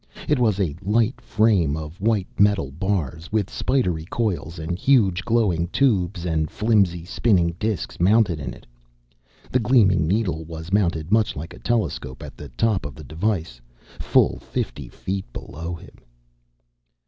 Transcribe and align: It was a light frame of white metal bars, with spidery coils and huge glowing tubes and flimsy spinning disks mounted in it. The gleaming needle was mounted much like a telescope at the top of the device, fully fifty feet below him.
It 0.27 0.39
was 0.39 0.59
a 0.59 0.75
light 0.81 1.21
frame 1.21 1.77
of 1.77 2.01
white 2.01 2.25
metal 2.39 2.71
bars, 2.71 3.31
with 3.31 3.51
spidery 3.51 4.05
coils 4.05 4.57
and 4.57 4.75
huge 4.79 5.23
glowing 5.23 5.67
tubes 5.67 6.25
and 6.25 6.49
flimsy 6.49 7.05
spinning 7.05 7.53
disks 7.59 7.99
mounted 7.99 8.39
in 8.39 8.51
it. 8.51 8.65
The 9.51 9.59
gleaming 9.59 10.07
needle 10.07 10.43
was 10.43 10.73
mounted 10.73 11.11
much 11.11 11.35
like 11.35 11.53
a 11.53 11.59
telescope 11.59 12.23
at 12.23 12.35
the 12.35 12.49
top 12.49 12.83
of 12.83 12.95
the 12.95 13.03
device, 13.03 13.61
fully 13.99 14.39
fifty 14.39 14.89
feet 14.89 15.31
below 15.33 15.75
him. 15.75 15.99